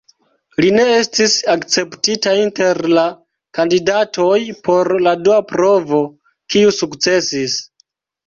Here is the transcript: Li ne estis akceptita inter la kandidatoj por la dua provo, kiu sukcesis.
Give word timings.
Li 0.63 0.69
ne 0.75 0.83
estis 0.99 1.33
akceptita 1.55 2.31
inter 2.45 2.79
la 2.97 3.03
kandidatoj 3.59 4.39
por 4.69 4.91
la 5.09 5.15
dua 5.27 5.37
provo, 5.51 5.99
kiu 6.55 6.73
sukcesis. 6.81 7.59